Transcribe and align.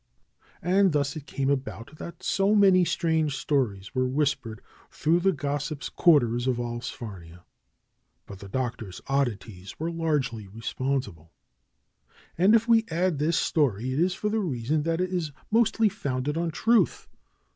And 0.63 0.93
thus 0.93 1.15
it 1.15 1.27
came 1.27 1.51
about 1.51 1.97
that 1.97 2.23
so 2.23 2.55
many 2.55 2.83
strange 2.85 3.35
stories 3.37 3.93
were 3.93 4.07
whispered 4.07 4.61
through 4.89 5.19
the 5.19 5.31
gossips' 5.31 5.89
quarters 5.89 6.47
of 6.47 6.59
Alls 6.59 6.89
farnia. 6.89 7.43
But 8.25 8.39
the 8.39 8.49
Doctor's 8.49 8.99
oddities 9.05 9.79
were 9.79 9.91
largely 9.91 10.47
respon 10.47 11.03
sible. 11.03 11.29
And 12.35 12.55
if 12.55 12.67
we 12.67 12.83
add 12.89 13.19
this 13.19 13.37
story, 13.37 13.93
it 13.93 13.99
is 13.99 14.15
for 14.15 14.29
the 14.31 14.39
reason 14.39 14.81
that 14.81 15.01
it 15.01 15.13
is 15.13 15.33
mostly 15.51 15.87
founded 15.87 16.35
on 16.35 16.49
truth. 16.49 17.07